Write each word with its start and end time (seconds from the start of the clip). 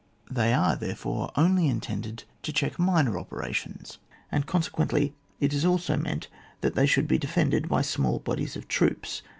They 0.31 0.51
are, 0.51 0.75
therefore, 0.75 1.29
only 1.35 1.67
intended 1.67 2.23
to 2.41 2.51
check 2.51 2.79
minor 2.79 3.19
operations, 3.19 3.99
and 4.31 4.47
consequently 4.47 5.13
it 5.39 5.53
is 5.53 5.63
also 5.63 5.95
meant 5.95 6.27
that 6.61 6.73
they 6.73 6.87
should 6.87 7.07
be 7.07 7.19
de 7.19 7.27
fended 7.27 7.69
by 7.69 7.83
small 7.83 8.17
bodies 8.17 8.55
of 8.57 8.67
troops. 8.67 9.21